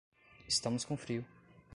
[0.47, 1.23] Estamos com frio